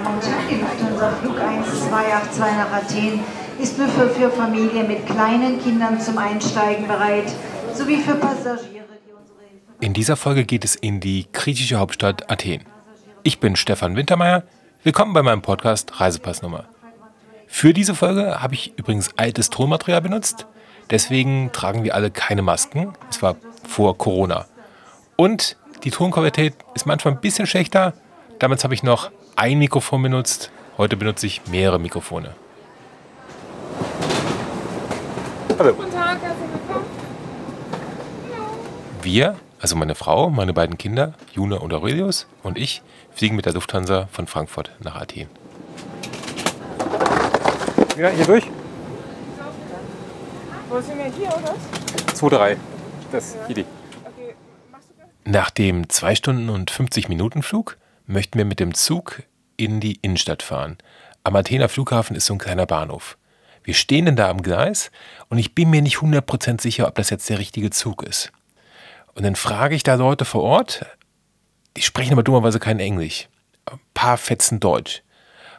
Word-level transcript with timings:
Und 0.00 0.22
Herren, 0.24 0.48
die 0.48 0.56
Flug 1.20 1.38
128 1.38 2.40
nach 2.40 2.72
Athen 2.72 3.20
ist 3.60 3.76
nur 3.78 3.86
für, 3.88 4.08
für 4.08 4.30
Familien 4.30 4.88
mit 4.88 5.04
kleinen 5.04 5.62
Kindern 5.62 6.00
zum 6.00 6.16
Einsteigen 6.16 6.88
bereit, 6.88 7.30
sowie 7.74 7.98
für 7.98 8.14
Passagiere, 8.14 8.86
die 9.06 9.12
unsere 9.12 9.38
In 9.80 9.92
dieser 9.92 10.16
Folge 10.16 10.44
geht 10.44 10.64
es 10.64 10.74
in 10.74 11.00
die 11.00 11.26
griechische 11.30 11.76
Hauptstadt 11.76 12.30
Athen. 12.30 12.64
Ich 13.24 13.40
bin 13.40 13.56
Stefan 13.56 13.94
Wintermeyer. 13.94 14.44
Willkommen 14.84 15.12
bei 15.12 15.22
meinem 15.22 15.42
Podcast 15.42 16.00
Reisepassnummer. 16.00 16.64
Für 17.46 17.74
diese 17.74 17.94
Folge 17.94 18.40
habe 18.40 18.54
ich 18.54 18.72
übrigens 18.78 19.10
altes 19.18 19.50
Tonmaterial 19.50 20.00
benutzt. 20.00 20.46
Deswegen 20.88 21.50
tragen 21.52 21.84
wir 21.84 21.94
alle 21.94 22.10
keine 22.10 22.40
Masken. 22.40 22.94
Es 23.10 23.20
war 23.20 23.36
vor 23.68 23.98
Corona. 23.98 24.46
Und 25.16 25.58
die 25.84 25.90
Tonqualität 25.90 26.54
ist 26.74 26.86
manchmal 26.86 27.12
ein 27.12 27.20
bisschen 27.20 27.46
schlechter. 27.46 27.92
Damals 28.38 28.64
habe 28.64 28.72
ich 28.72 28.82
noch 28.82 29.10
ein 29.36 29.58
Mikrofon 29.58 30.02
benutzt. 30.02 30.50
Heute 30.76 30.96
benutze 30.96 31.26
ich 31.26 31.46
mehrere 31.46 31.78
Mikrofone. 31.78 32.34
Hallo. 35.58 35.74
Guten 35.74 35.92
Tag, 35.92 36.20
herzlich 36.22 36.48
willkommen. 36.52 36.86
Wir, 39.02 39.36
also 39.60 39.76
meine 39.76 39.94
Frau, 39.94 40.30
meine 40.30 40.52
beiden 40.52 40.78
Kinder, 40.78 41.14
Juna 41.32 41.56
und 41.56 41.72
Aurelius 41.72 42.26
und 42.42 42.58
ich, 42.58 42.82
fliegen 43.14 43.36
mit 43.36 43.46
der 43.46 43.52
Lufthansa 43.52 44.08
von 44.12 44.26
Frankfurt 44.26 44.70
nach 44.80 44.96
Athen. 44.96 45.28
Ja, 47.98 48.08
hier 48.08 48.24
durch? 48.24 48.44
Wo 50.70 50.80
sind 50.80 50.98
wir 50.98 51.06
hier, 51.06 51.28
oder? 51.28 51.54
2-3. 52.14 52.56
Das 53.12 53.36
hier 53.46 53.56
die. 53.56 53.64
Nach 55.24 55.50
dem 55.50 55.88
2 55.88 56.14
Stunden 56.14 56.48
und 56.48 56.70
50 56.70 57.08
Minuten 57.08 57.42
Flug 57.42 57.76
möchten 58.10 58.38
wir 58.38 58.44
mit 58.44 58.60
dem 58.60 58.74
Zug 58.74 59.22
in 59.56 59.80
die 59.80 59.98
Innenstadt 60.02 60.42
fahren. 60.42 60.78
Am 61.22 61.36
Athener 61.36 61.68
Flughafen 61.68 62.16
ist 62.16 62.26
so 62.26 62.34
ein 62.34 62.38
kleiner 62.38 62.66
Bahnhof. 62.66 63.16
Wir 63.62 63.74
stehen 63.74 64.06
denn 64.06 64.16
da 64.16 64.30
am 64.30 64.42
Gleis 64.42 64.90
und 65.28 65.38
ich 65.38 65.54
bin 65.54 65.70
mir 65.70 65.82
nicht 65.82 65.98
100% 65.98 66.60
sicher, 66.60 66.88
ob 66.88 66.94
das 66.94 67.10
jetzt 67.10 67.28
der 67.28 67.38
richtige 67.38 67.70
Zug 67.70 68.02
ist. 68.02 68.32
Und 69.14 69.24
dann 69.24 69.36
frage 69.36 69.74
ich 69.74 69.82
da 69.82 69.94
Leute 69.94 70.24
vor 70.24 70.42
Ort, 70.42 70.86
die 71.76 71.82
sprechen 71.82 72.12
aber 72.12 72.22
dummerweise 72.22 72.58
kein 72.58 72.80
Englisch. 72.80 73.28
Ein 73.66 73.78
paar 73.94 74.16
fetzen 74.16 74.60
Deutsch. 74.60 75.02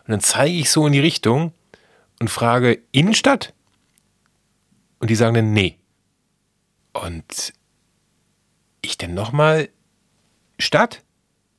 Und 0.06 0.12
dann 0.12 0.20
zeige 0.20 0.56
ich 0.56 0.70
so 0.72 0.88
in 0.88 0.94
die 0.94 1.00
Richtung 1.00 1.54
und 2.20 2.30
frage, 2.30 2.82
Innenstadt? 2.92 3.54
Und 5.00 5.10
die 5.10 5.16
sagen 5.16 5.36
dann, 5.36 5.54
nee. 5.54 5.78
Und 6.94 7.54
ich 8.82 8.98
dann 8.98 9.14
nochmal, 9.14 9.70
Stadt? 10.58 11.04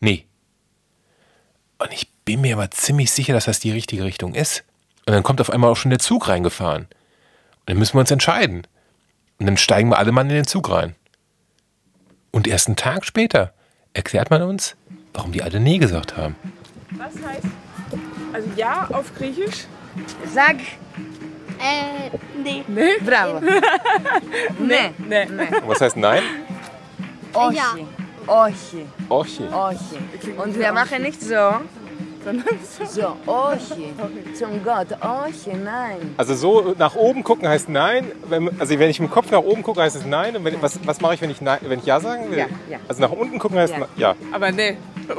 Nee. 0.00 0.26
Und 1.82 1.92
ich 1.92 2.08
bin 2.24 2.40
mir 2.40 2.56
aber 2.56 2.70
ziemlich 2.70 3.10
sicher, 3.10 3.32
dass 3.32 3.46
das 3.46 3.58
die 3.58 3.72
richtige 3.72 4.04
Richtung 4.04 4.34
ist. 4.34 4.64
Und 5.06 5.14
dann 5.14 5.22
kommt 5.22 5.40
auf 5.40 5.50
einmal 5.50 5.70
auch 5.70 5.76
schon 5.76 5.90
der 5.90 5.98
Zug 5.98 6.28
reingefahren. 6.28 6.82
Und 6.84 6.90
dann 7.66 7.78
müssen 7.78 7.94
wir 7.94 8.00
uns 8.00 8.10
entscheiden. 8.10 8.66
Und 9.38 9.46
dann 9.46 9.56
steigen 9.56 9.90
wir 9.90 9.98
alle 9.98 10.12
Mann 10.12 10.30
in 10.30 10.36
den 10.36 10.46
Zug 10.46 10.70
rein. 10.70 10.94
Und 12.30 12.46
erst 12.46 12.68
einen 12.68 12.76
Tag 12.76 13.04
später 13.04 13.52
erklärt 13.94 14.30
man 14.30 14.42
uns, 14.42 14.76
warum 15.12 15.32
die 15.32 15.42
alle 15.42 15.58
Nee 15.58 15.78
gesagt 15.78 16.16
haben. 16.16 16.36
Was 16.92 17.14
heißt 17.26 17.46
also 18.32 18.48
ja 18.56 18.88
auf 18.92 19.14
Griechisch? 19.16 19.66
Sag 20.32 20.56
äh, 21.58 22.10
nee. 22.42 22.64
Nee? 22.66 22.98
Bravo. 23.04 23.40
nee. 24.58 24.92
nee. 24.98 25.24
nee. 25.26 25.48
Was 25.66 25.80
heißt 25.80 25.96
Nein? 25.96 26.22
Ja. 27.34 27.74
όχι, 28.27 28.85
Όχι. 29.07 29.43
όχι. 29.51 29.97
Und 30.37 30.57
wir 30.59 30.71
machen 30.73 31.01
nicht 31.01 31.21
so, 31.21 31.61
Sondern 32.25 32.59
so. 32.77 32.85
so, 32.85 33.17
όχι, 33.25 33.93
zum 34.37 34.61
Gott, 34.61 34.87
όχι, 35.01 35.53
nein. 35.55 36.13
Also 36.17 36.35
so 36.35 36.75
nach 36.77 36.95
oben 36.95 37.23
gucken 37.23 37.47
heißt 37.47 37.69
Nein. 37.69 38.11
Wenn, 38.27 38.59
also 38.59 38.77
wenn 38.77 38.89
ich 38.89 38.99
mit 38.99 39.09
dem 39.09 39.13
Kopf 39.13 39.31
nach 39.31 39.39
oben 39.39 39.63
gucke, 39.63 39.81
heißt 39.81 39.95
es 39.95 40.05
Nein. 40.05 40.35
Und 40.35 40.43
wenn, 40.43 40.61
was, 40.61 40.77
was 40.85 40.99
mache 40.99 41.13
ich, 41.13 41.21
wenn 41.21 41.29
ich, 41.29 41.39
nein, 41.39 41.59
wenn 41.61 41.79
ich 41.79 41.85
Ja 41.85 42.01
sagen 42.01 42.29
will? 42.29 42.39
Ja, 42.39 42.47
ja. 42.69 42.79
Also 42.89 43.01
nach 43.01 43.11
unten 43.11 43.39
gucken 43.39 43.57
heißt 43.57 43.73
Ja. 43.77 43.87
Ja. 43.95 44.15
Aber 44.33 44.51
nee, 44.51 44.75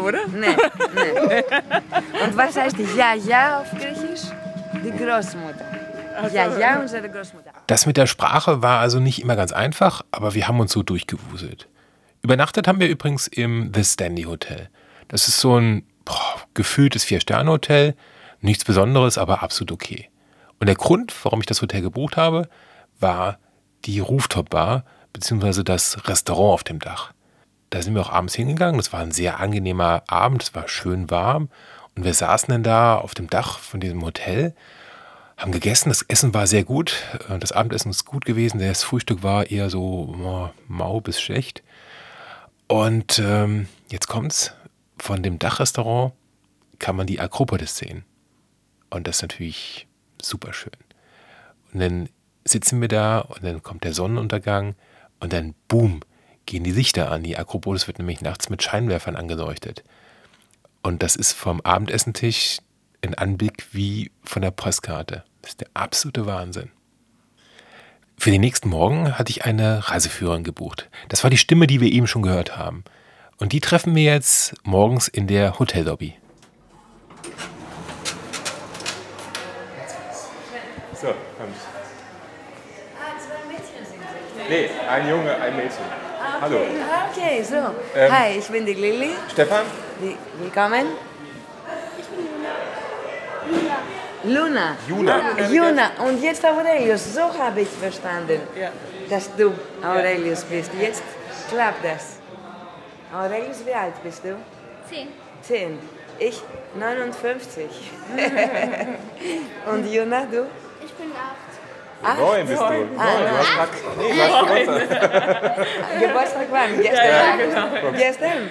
oder? 0.06 0.26
Nee, 0.28 0.54
nee. 0.94 1.44
Und 2.24 2.36
was 2.36 2.56
heißt 2.56 2.76
ja, 2.94 3.14
ja 3.14 3.60
auf 3.60 3.70
Griechisch? 3.70 4.24
Die 4.84 4.91
Großmutter. 4.91 5.64
Ja, 6.34 6.58
ja, 6.58 6.80
unsere 6.80 7.08
Großmutter. 7.08 7.52
Das 7.69 7.86
mit 7.86 7.96
der 7.96 8.06
Sprache 8.06 8.60
war 8.60 8.80
also 8.80 8.98
nicht 9.00 9.22
immer 9.22 9.36
ganz 9.36 9.52
einfach, 9.52 10.02
aber 10.10 10.34
wir 10.34 10.46
haben 10.46 10.60
uns 10.60 10.72
so 10.72 10.82
durchgewuselt. 10.82 11.69
Übernachtet 12.25 12.69
haben 12.69 12.79
wir 12.79 12.88
übrigens 12.88 13.28
im 13.28 13.73
The 13.75 13.84
Stanley 13.84 14.23
Hotel. 14.23 14.69
Das 15.09 15.28
ist 15.28 15.41
so 15.41 15.57
ein 15.57 15.85
boah, 16.06 16.38
gefühltes 16.53 17.03
Vier-Sterne-Hotel. 17.03 17.95
Nichts 18.39 18.63
Besonderes, 18.63 19.17
aber 19.17 19.44
absolut 19.44 19.73
okay. 19.73 20.09
Und 20.57 20.67
der 20.67 20.78
Grund, 20.78 21.13
warum 21.25 21.41
ich 21.41 21.47
das 21.47 21.62
Hotel 21.62 21.81
gebucht 21.81 22.16
habe, 22.16 22.47
war 22.97 23.39
die 23.83 24.00
Rooftop-Bar 24.00 24.85
bzw. 25.12 25.63
das 25.63 26.07
Restaurant 26.07 26.53
auf 26.53 26.63
dem 26.63 26.79
Dach. 26.79 27.12
Da 27.72 27.81
sind 27.81 27.94
wir 27.94 28.01
auch 28.01 28.13
abends 28.13 28.35
hingegangen. 28.35 28.78
Das 28.78 28.94
war 28.94 29.01
ein 29.01 29.12
sehr 29.12 29.41
angenehmer 29.41 30.03
Abend. 30.07 30.44
Es 30.44 30.56
war 30.56 30.69
schön 30.69 31.12
warm. 31.12 31.50
Und 31.97 32.06
wir 32.06 32.13
saßen 32.13 32.53
dann 32.53 32.63
da 32.63 32.95
auf 32.95 33.16
dem 33.16 33.29
Dach 33.29 33.59
von 33.59 33.81
diesem 33.81 34.01
Hotel 34.01 34.56
haben 35.35 35.51
gegessen. 35.51 35.89
Das 35.89 36.03
Essen 36.03 36.33
war 36.33 36.47
sehr 36.47 36.63
gut. 36.63 37.03
Äh, 37.28 37.38
Das 37.39 37.51
Abendessen 37.51 37.89
ist 37.89 38.06
gut 38.06 38.23
gewesen. 38.23 38.59
Das 38.59 38.83
Frühstück 38.83 39.23
war 39.23 39.51
eher 39.51 39.69
so 39.69 40.16
mau 40.69 41.01
bis 41.01 41.19
schlecht. 41.19 41.63
Und 42.68 43.19
ähm, 43.19 43.68
jetzt 43.90 44.07
kommt's. 44.07 44.53
Von 44.97 45.22
dem 45.22 45.40
Dachrestaurant 45.40 46.13
kann 46.79 46.96
man 46.96 47.07
die 47.07 47.19
Akropolis 47.19 47.78
sehen. 47.78 48.06
Und 48.90 49.07
das 49.07 49.18
ist 49.18 49.22
natürlich 49.24 49.88
super 50.22 50.53
schön. 50.53 50.72
Und 51.74 51.79
dann 51.79 52.09
sitzen 52.46 52.81
wir 52.81 52.88
da 52.88 53.19
und 53.19 53.44
dann 53.44 53.63
kommt 53.63 53.84
der 53.84 53.94
Sonnenuntergang 53.94 54.75
und 55.19 55.34
dann 55.34 55.56
boom, 55.68 56.01
gehen 56.46 56.63
die 56.63 56.72
Lichter 56.72 57.12
an. 57.12 57.24
Die 57.24 57.38
Akropolis 57.38 57.88
wird 57.88 58.00
nämlich 58.00 58.22
nachts 58.22 58.50
mit 58.50 58.62
Scheinwerfern 58.62 59.16
angeleuchtet. 59.16 59.84
Und 60.81 61.01
das 61.01 61.16
ist 61.16 61.34
vom 61.34 61.62
Abendessentisch 61.62 62.59
ein 63.01 63.16
Anblick 63.16 63.68
wie 63.72 64.12
von 64.24 64.41
der 64.41 64.51
Postkarte. 64.51 65.24
Das 65.41 65.51
ist 65.51 65.62
der 65.62 65.69
absolute 65.74 66.25
Wahnsinn. 66.25 66.72
Für 68.18 68.31
den 68.31 68.41
nächsten 68.41 68.69
Morgen 68.69 69.18
hatte 69.18 69.31
ich 69.31 69.44
eine 69.46 69.90
Reiseführerin 69.90 70.44
gebucht. 70.44 70.90
Das 71.09 71.24
war 71.24 71.29
die 71.29 71.38
Stimme, 71.38 71.68
die 71.68 71.81
wir 71.81 71.91
eben 71.91 72.07
schon 72.07 72.22
gehört 72.22 72.56
haben. 72.57 72.84
Und 73.38 73.51
die 73.51 73.59
treffen 73.59 73.96
wir 73.96 74.03
jetzt 74.03 74.53
morgens 74.63 75.07
in 75.07 75.28
der 75.28 75.59
Hotellobby. 75.59 76.16
So, 80.94 81.07
kommt. 81.07 81.56
Ah, 82.97 83.19
zwei 83.19 83.46
Mädchen 83.51 83.85
sind. 83.85 84.50
Nee, 84.50 84.69
ein 84.90 85.09
Junge, 85.09 85.35
ein 85.35 85.56
Mädchen. 85.57 85.84
Hallo. 86.40 86.57
Ah, 86.90 87.09
Okay, 87.12 87.44
so. 87.44 87.56
Ähm. 87.95 88.12
Hi, 88.12 88.38
ich 88.40 88.47
bin 88.47 88.66
die 88.66 88.74
Lilly. 88.74 89.12
Stefan? 89.31 89.66
Willkommen. 90.40 90.85
Luna. 94.23 94.78
Juna. 94.88 95.16
Ah, 95.38 95.41
Juna. 95.50 95.91
Und 96.06 96.22
jetzt 96.22 96.44
Aurelius. 96.45 97.13
So 97.13 97.22
habe 97.38 97.61
ich 97.61 97.69
verstanden, 97.69 98.41
Ja. 98.59 98.69
dass 99.09 99.29
du 99.35 99.53
Aurelius 99.84 100.44
bist. 100.45 100.72
Jetzt 100.79 101.03
klappt 101.50 101.84
das. 101.84 102.17
Aurelius, 103.13 103.66
wie 103.66 103.73
alt 103.73 104.01
bist 104.03 104.23
du? 104.23 104.35
Zehn. 104.89 105.07
Zehn. 105.41 105.79
Ich 106.19 106.41
59. 106.75 107.66
Und 109.72 109.91
Juna, 109.91 110.25
du? 110.31 110.45
Ich 110.85 110.94
bin 110.94 111.12
acht. 111.12 111.53
Acht. 112.06 112.19
Neun 112.19 112.47
bist 112.47 112.62
du. 112.62 112.66
Neun. 112.66 112.88
Du 112.95 113.38
hast 113.38 113.56
grad, 113.56 113.69
nee, 113.97 114.13
du 114.13 114.22
hast 114.22 114.39
Geburtstag. 114.67 115.67
Geburtstag 116.00 116.47
wann? 116.51 116.81
Gestern? 116.81 117.94
Gestern? 117.97 118.50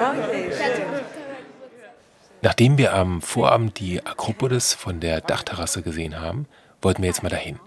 Okay, 0.00 0.50
schön. 0.52 1.25
Nachdem 2.46 2.78
wir 2.78 2.94
am 2.94 3.22
Vorabend 3.22 3.80
die 3.80 4.06
Akropolis 4.06 4.72
von 4.72 5.00
der 5.00 5.20
Dachterrasse 5.20 5.82
gesehen 5.82 6.20
haben, 6.20 6.46
wollten 6.80 7.02
wir 7.02 7.08
jetzt 7.08 7.24
mal 7.24 7.28
dahin. 7.28 7.58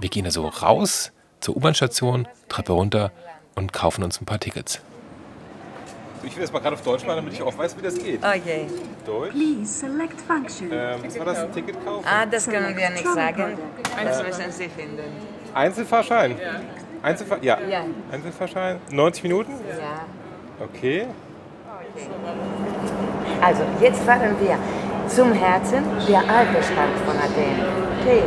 Wir 0.00 0.08
gehen 0.08 0.24
also 0.24 0.48
raus 0.48 1.12
zur 1.38 1.56
U-Bahn-Station, 1.56 2.26
Treppe 2.48 2.72
runter 2.72 3.12
und 3.54 3.72
kaufen 3.72 4.02
uns 4.02 4.20
ein 4.20 4.24
paar 4.26 4.40
Tickets. 4.40 4.80
Ich 6.24 6.34
will 6.34 6.42
das 6.42 6.52
mal 6.52 6.58
gerade 6.58 6.74
auf 6.74 6.82
Deutsch 6.82 7.06
machen, 7.06 7.18
damit 7.18 7.34
ich 7.34 7.40
auch 7.40 7.56
weiß, 7.56 7.76
wie 7.78 7.82
das 7.82 8.02
geht. 8.02 8.18
Okay. 8.18 8.66
Deutsch? 9.06 9.30
Please 9.30 9.72
select 9.72 10.20
function. 10.22 10.70
Ähm, 10.72 10.98
was 11.04 11.16
war 11.16 11.26
das? 11.26 11.38
Ein 11.38 11.52
Ticket 11.52 11.84
kaufen? 11.84 12.04
Ah, 12.04 12.26
das 12.26 12.50
können 12.50 12.76
wir 12.76 12.90
nicht 12.90 13.06
sagen. 13.06 13.58
Das 14.02 14.22
müssen 14.24 14.50
Sie 14.50 14.68
finden. 14.70 15.04
Einzelfahrschein? 15.54 16.34
Einzelfahr 17.00 17.38
ja. 17.44 17.60
Ja. 17.60 17.84
Einzelfahrschein? 18.10 18.80
90 18.90 19.22
Minuten? 19.22 19.52
Ja. 19.52 20.04
Okay. 20.64 21.06
Also, 23.40 23.62
jetzt 23.80 24.02
fahren 24.04 24.36
wir 24.38 24.56
zum 25.08 25.32
Herzen 25.32 25.82
der 26.06 26.18
alten 26.18 26.62
Stadt 26.62 26.94
von 27.04 27.16
Athen. 27.16 27.56
Okay. 28.00 28.22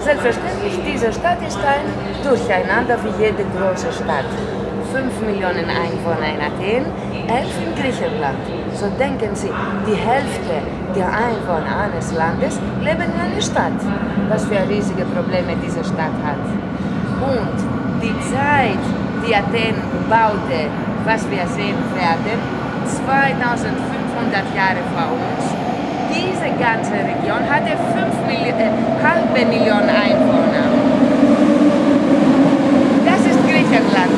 Selbstverständlich, 0.00 0.78
diese 0.86 1.12
Stadt 1.12 1.38
ist 1.46 1.58
ein 1.58 1.86
Durcheinander 2.22 2.98
wie 3.04 3.22
jede 3.22 3.44
große 3.56 3.92
Stadt. 3.92 4.28
Fünf 4.92 5.20
Millionen 5.20 5.68
Einwohner 5.70 6.28
in 6.34 6.40
Athen, 6.40 6.84
elf 7.28 7.54
in 7.64 7.72
Griechenland. 7.80 8.38
So 8.74 8.86
denken 8.98 9.34
Sie, 9.34 9.50
die 9.86 9.96
Hälfte 9.96 10.60
der 10.94 11.08
Einwohner 11.08 11.88
eines 11.88 12.12
Landes 12.12 12.58
leben 12.82 13.02
in 13.02 13.20
einer 13.20 13.40
Stadt. 13.40 13.80
Was 14.28 14.44
für 14.44 14.68
riesige 14.68 15.04
Probleme 15.04 15.56
diese 15.64 15.84
Stadt 15.84 16.18
hat. 16.24 16.44
Und 17.20 17.56
die 18.02 18.14
Zeit, 18.28 18.82
die 19.26 19.34
Athen 19.34 19.76
baute, 20.10 20.68
was 21.04 21.28
wir 21.30 21.46
sehen 21.48 21.78
werden, 21.96 22.63
2500 22.86 24.54
Jahre 24.54 24.82
vor 24.94 25.12
uns, 25.12 25.44
diese 26.14 26.48
ganze 26.58 26.92
Region 26.92 27.42
hatte 27.48 27.76
5 27.76 28.26
Milli 28.26 28.50
äh, 28.50 28.70
halbe 29.02 29.44
Million 29.46 29.88
Einwohner. 29.88 30.68
Das 33.04 33.20
ist 33.20 33.42
Griechenland. 33.44 34.12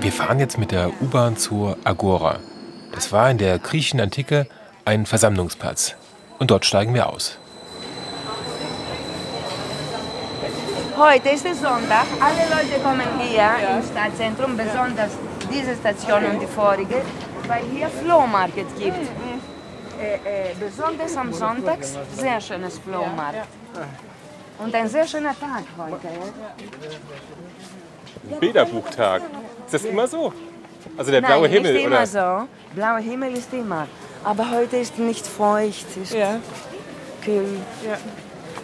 Wir 0.00 0.12
fahren 0.12 0.38
jetzt 0.38 0.58
mit 0.58 0.72
der 0.72 0.90
U-Bahn 1.00 1.36
zur 1.36 1.76
Agora. 1.84 2.38
Das 2.92 3.12
war 3.12 3.30
in 3.30 3.38
der 3.38 3.58
griechischen 3.58 4.00
Antike 4.00 4.46
ein 4.84 5.06
Versammlungsplatz. 5.06 5.94
Und 6.38 6.50
dort 6.50 6.64
steigen 6.64 6.94
wir 6.94 7.08
aus. 7.08 7.39
Heute 11.00 11.30
ist 11.30 11.46
es 11.46 11.58
Sonntag, 11.62 12.04
alle 12.20 12.44
Leute 12.54 12.78
kommen 12.82 13.06
hier 13.20 13.48
im 13.72 13.82
Stadtzentrum, 13.82 14.54
besonders 14.54 15.12
diese 15.50 15.74
Station 15.74 16.22
und 16.26 16.40
die 16.42 16.46
vorige, 16.46 16.96
weil 17.46 17.62
hier 17.72 17.88
Flohmarkt 17.88 18.56
gibt. 18.56 19.08
Äh, 19.98 20.50
äh, 20.50 20.54
besonders 20.60 21.16
am 21.16 21.32
Sonntag, 21.32 21.78
sehr 21.82 22.38
schönes 22.38 22.78
Flohmarkt. 22.80 23.48
Und 24.58 24.74
ein 24.74 24.88
sehr 24.90 25.06
schöner 25.06 25.34
Tag 25.40 25.64
heute. 25.78 26.08
Bilderbuchtag. 28.38 29.22
Ist 29.64 29.72
das 29.72 29.84
immer 29.84 30.06
so? 30.06 30.34
Also 30.98 31.10
der 31.10 31.22
blaue 31.22 31.44
Nein, 31.44 31.50
Himmel, 31.52 31.72
nicht 31.72 31.84
immer 31.86 31.96
oder? 31.96 32.06
so. 32.06 32.48
Blauer 32.74 32.98
Himmel 32.98 33.32
ist 33.38 33.50
immer. 33.54 33.86
Aber 34.22 34.50
heute 34.50 34.76
ist 34.76 34.98
nicht 34.98 35.26
feucht, 35.26 35.96
ist 35.96 36.12
Ja. 36.12 36.40
kühl. 37.24 37.56
Ja. 37.86 37.96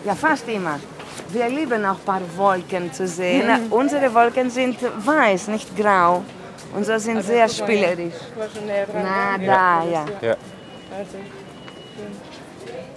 Ja, 0.04 0.14
fast 0.14 0.46
immer. 0.50 0.78
Wir 1.30 1.48
lieben 1.48 1.84
auch 1.84 1.98
ein 1.98 2.04
paar 2.04 2.20
Wolken 2.36 2.92
zu 2.92 3.06
sehen. 3.06 3.46
Mhm. 3.46 3.72
Unsere 3.72 4.12
Wolken 4.14 4.50
sind 4.50 4.78
weiß, 4.82 5.48
nicht 5.48 5.76
grau. 5.76 6.22
Und 6.74 6.84
so 6.84 6.98
sind 6.98 7.16
Also 7.16 7.28
sehr 7.28 7.48
spielerisch. 7.48 8.14
Na, 8.94 9.38
ne? 9.38 9.46
da, 9.46 9.84
ja. 9.84 10.04
Ja. 10.20 10.36
Also, 10.96 11.18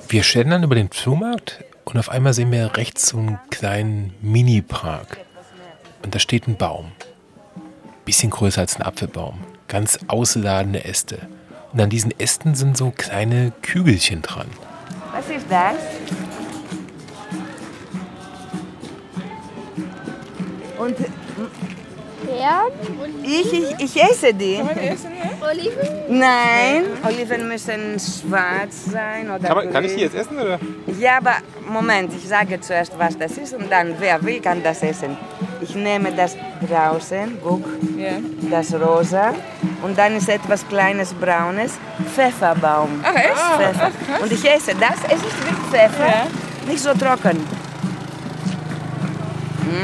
Wir 0.07 0.23
schlendern 0.23 0.63
über 0.63 0.75
den 0.75 0.89
Flohmarkt 0.89 1.63
und 1.85 1.97
auf 1.97 2.09
einmal 2.09 2.33
sehen 2.33 2.51
wir 2.51 2.77
rechts 2.77 3.07
so 3.09 3.17
einen 3.17 3.39
kleinen 3.49 4.13
Mini-Park. 4.21 5.17
Und 6.03 6.15
da 6.15 6.19
steht 6.19 6.47
ein 6.47 6.55
Baum. 6.55 6.91
Bisschen 8.05 8.29
größer 8.29 8.61
als 8.61 8.77
ein 8.77 8.83
Apfelbaum. 8.83 9.39
Ganz 9.67 9.99
ausladende 10.07 10.85
Äste. 10.85 11.27
Und 11.73 11.79
an 11.79 11.89
diesen 11.89 12.17
Ästen 12.19 12.55
sind 12.55 12.77
so 12.77 12.91
kleine 12.91 13.51
Kügelchen 13.61 14.21
dran. 14.21 14.47
Was 15.13 15.29
ist 15.29 15.45
das? 15.49 15.75
Und 20.79 20.95
Beeren 22.25 22.71
ich, 23.23 23.53
ich, 23.53 23.75
ich 23.95 24.03
esse 24.03 24.33
die. 24.33 24.57
kann 24.57 24.65
man 24.65 24.77
essen? 24.77 25.11
Oliven. 25.41 26.19
Nein, 26.19 26.83
Oliven 27.07 27.47
müssen 27.47 27.97
schwarz 27.97 28.85
sein 28.91 29.29
oder 29.29 29.47
Kann, 29.47 29.55
man, 29.57 29.71
kann 29.71 29.85
ich 29.85 29.95
die 29.95 30.01
jetzt 30.01 30.15
essen, 30.15 30.37
oder? 30.37 30.59
Ja, 30.99 31.17
aber 31.17 31.35
Moment, 31.71 32.11
ich 32.13 32.27
sage 32.27 32.59
zuerst, 32.59 32.91
was 32.97 33.17
das 33.17 33.37
ist 33.37 33.53
und 33.53 33.71
dann, 33.71 33.95
wer 33.99 34.21
will, 34.23 34.41
kann 34.41 34.61
das 34.61 34.83
essen. 34.83 35.15
Ich 35.61 35.73
nehme 35.75 36.11
das 36.11 36.35
draußen, 36.69 37.37
guck, 37.41 37.63
Ja. 37.97 38.11
das 38.51 38.73
rosa 38.73 39.33
und 39.81 39.97
dann 39.97 40.17
ist 40.17 40.27
etwas 40.27 40.67
kleines 40.67 41.13
braunes, 41.13 41.73
Pfefferbaum. 42.13 42.99
Ach, 43.03 43.15
echt? 43.15 43.29
Pfeffer. 43.57 43.91
Und 44.21 44.31
ich 44.31 44.43
esse 44.49 44.75
das, 44.75 44.97
es 45.07 45.13
ist 45.21 45.47
wie 45.47 45.71
Pfeffer, 45.71 46.05
Ja. 46.07 46.27
nicht 46.67 46.81
so 46.83 46.93
trocken. 46.93 47.39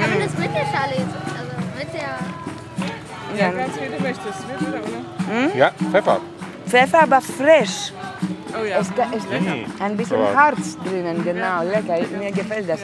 Kann 0.02 0.10
man 0.10 0.20
das 0.20 0.38
mit 0.38 0.50
der 0.56 0.66
Schale 0.66 0.94
jetzt? 0.94 1.16
Also 1.38 1.54
mit 1.78 1.94
der. 1.94 3.40
Ja, 3.40 3.52
Ja. 3.52 3.52
ganz 3.52 3.76
wie 3.76 3.96
du 3.96 4.02
möchtest. 4.02 4.48
Mit 4.48 4.68
oder 4.68 4.80
ohne? 4.84 5.58
Ja, 5.58 5.72
Pfeffer. 5.92 6.20
Pfeffer, 6.68 7.04
aber 7.04 7.22
frisch. 7.22 7.92
Oh 8.60 8.64
ja. 8.66 8.80
Es, 8.80 8.88
es 8.90 9.24
ist 9.24 9.82
ein 9.82 9.98
bisschen 9.98 10.16
Aber- 10.18 10.34
Harz 10.36 10.78
drinnen, 10.84 11.24
genau, 11.24 11.62
lecker, 11.64 11.98
mir 12.18 12.32
gefällt 12.32 12.70
das. 12.70 12.80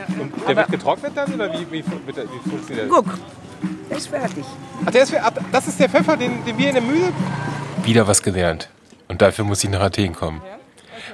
Der 0.48 0.56
wird 0.56 0.68
getrocknet 0.69 1.13
dann, 1.15 1.33
oder 1.33 1.51
wie, 1.53 1.65
wie, 1.71 1.83
wie, 1.83 1.83
wie 1.86 2.50
funktioniert 2.50 2.89
das? 2.92 2.95
Guck, 2.98 3.06
ist 3.89 4.07
fertig. 4.09 4.44
Ach, 4.86 4.92
der 4.92 5.03
ist, 5.03 5.13
das 5.51 5.68
ist 5.68 5.80
der 5.80 5.89
Pfeffer, 5.89 6.18
den, 6.18 6.44
den 6.45 6.57
wir 6.57 6.68
in 6.68 6.74
der 6.74 6.83
Mühle... 6.83 7.13
Wieder 7.83 8.06
was 8.07 8.21
gelernt. 8.21 8.69
Und 9.07 9.21
dafür 9.21 9.45
muss 9.45 9.63
ich 9.63 9.69
nach 9.69 9.80
Athen 9.81 10.13
kommen. 10.13 10.42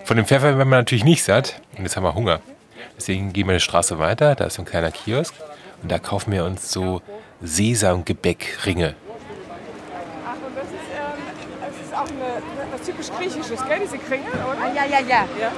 Von 0.03 0.17
dem 0.17 0.25
Pfeffer 0.25 0.57
werden 0.57 0.69
wir 0.69 0.77
natürlich 0.77 1.03
nicht 1.05 1.23
satt. 1.23 1.61
Und 1.77 1.83
jetzt 1.83 1.95
haben 1.95 2.03
wir 2.03 2.15
Hunger. 2.15 2.39
Deswegen 2.97 3.31
gehen 3.33 3.45
wir 3.47 3.51
eine 3.51 3.59
Straße 3.59 3.99
weiter. 3.99 4.33
Da 4.35 4.45
ist 4.45 4.55
so 4.55 4.63
ein 4.63 4.65
kleiner 4.65 4.91
Kiosk. 4.91 5.33
Und 5.81 5.91
da 5.91 5.99
kaufen 5.99 6.31
wir 6.31 6.45
uns 6.45 6.71
so 6.71 7.01
Sesamgebäckringe. 7.41 8.95
Ach, 10.25 10.35
und 10.45 10.55
das 10.55 10.65
ist, 10.65 10.73
ähm, 10.93 11.21
das 11.61 11.75
ist 11.85 11.93
auch 11.93 12.07
eine, 12.07 12.26
was 12.71 12.81
typisch 12.85 13.09
Griechisches, 13.17 13.59
gell, 13.67 13.79
diese 13.83 13.97
Kringel, 13.97 14.33
oder? 14.33 14.61
Ah, 14.65 14.73
ja, 14.75 14.85
ja, 14.85 14.99
ja. 14.99 15.21
Ja. 15.39 15.51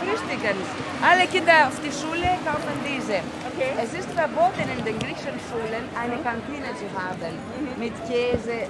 Frühstücken. 0.00 0.56
Alle 1.02 1.26
Kinder 1.26 1.68
auf 1.68 1.78
die 1.84 1.92
Schule 1.92 2.28
kaufen 2.44 2.74
diese. 2.86 3.20
Okay. 3.52 3.70
Es 3.82 3.92
ist 3.98 4.10
verboten 4.12 4.64
in 4.76 4.84
den 4.84 4.98
griechischen 4.98 5.38
Schulen 5.48 5.84
eine 6.00 6.16
Kantine 6.22 6.68
zu 6.80 6.86
haben 6.96 7.34
mit 7.78 7.92
Käse. 8.08 8.68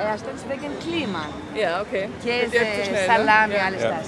Erstens 0.00 0.44
wegen 0.48 0.78
Klima. 0.80 1.26
Ja, 1.54 1.82
okay. 1.82 2.08
Käse, 2.24 2.50
schnell, 2.56 2.90
ne? 2.90 3.06
Salami, 3.06 3.54
Ja. 3.54 3.64
alles 3.66 3.82
Ja. 3.82 3.90
das. 3.90 4.06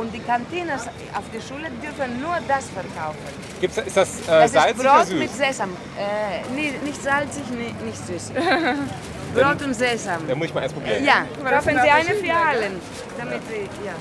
Und 0.00 0.14
die 0.14 0.20
Kantinen 0.20 0.70
auf 0.72 1.24
der 1.34 1.40
Schule 1.42 1.68
dürfen 1.82 2.20
nur 2.22 2.36
das 2.48 2.70
verkaufen. 2.70 3.18
Gibt's, 3.60 3.76
ist 3.78 3.96
das, 3.96 4.20
äh, 4.20 4.26
Das 4.26 4.46
ist 4.46 4.52
salzig 4.54 4.80
oder 4.80 4.94
Brot 4.96 5.06
süß? 5.06 5.18
mit 5.18 5.30
Sesam. 5.30 5.76
Äh, 5.98 6.54
nie- 6.54 6.72
nicht 6.82 7.02
salzig, 7.02 7.44
nie- 7.50 7.74
nicht 7.84 8.06
süß. 8.06 8.32
Brot 9.34 9.62
und 9.62 9.74
Sesam. 9.74 10.26
Da 10.28 10.34
muss 10.34 10.46
ich 10.46 10.54
mal 10.54 10.62
erst 10.62 10.74
probieren. 10.74 11.04
Ja, 11.04 11.26
kaufen 11.42 11.64
sind 11.64 11.80
Sie 11.82 11.90
eine 11.90 12.14
für 12.14 12.34
allen. 12.34 12.80
Damit 13.18 13.40
Sie, 13.48 13.68
ja. 13.84 13.94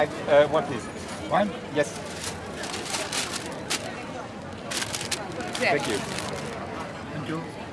I, 0.00 0.06
uh, 0.06 0.54
one 0.54 0.66
please. 0.66 0.86
One? 1.30 1.50
Yes. 1.74 1.88
Sehr 5.58 5.70
Thank 5.70 5.88
you. 5.88 5.94